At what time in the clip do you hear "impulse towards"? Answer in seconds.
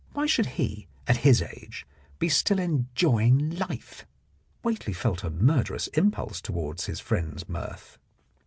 5.89-6.87